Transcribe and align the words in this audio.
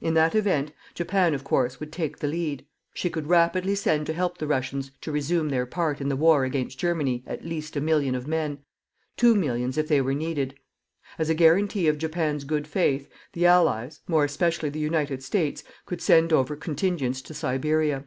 In 0.00 0.14
that 0.14 0.36
event, 0.36 0.70
Japan 0.94 1.34
of 1.34 1.42
course, 1.42 1.80
would 1.80 1.90
take 1.90 2.18
the 2.20 2.28
lead. 2.28 2.64
She 2.92 3.10
could 3.10 3.26
rapidly 3.26 3.74
send 3.74 4.06
to 4.06 4.12
help 4.12 4.38
the 4.38 4.46
Russians 4.46 4.92
to 5.00 5.10
resume 5.10 5.48
their 5.48 5.66
part 5.66 6.00
in 6.00 6.08
the 6.08 6.14
war 6.14 6.44
against 6.44 6.78
Germany 6.78 7.24
at 7.26 7.44
least 7.44 7.74
a 7.74 7.80
million 7.80 8.14
of 8.14 8.28
men; 8.28 8.58
two 9.16 9.34
millions 9.34 9.76
if 9.76 9.88
they 9.88 10.00
were 10.00 10.14
needed. 10.14 10.54
As 11.18 11.28
a 11.28 11.34
guarantee 11.34 11.88
of 11.88 11.98
Japan's 11.98 12.44
good 12.44 12.68
faith, 12.68 13.08
the 13.32 13.46
Allies, 13.46 13.98
more 14.06 14.22
especially 14.24 14.68
the 14.68 14.78
United 14.78 15.24
States, 15.24 15.64
could 15.86 16.00
send 16.00 16.32
over 16.32 16.54
contingents 16.54 17.20
to 17.22 17.34
Siberia. 17.34 18.04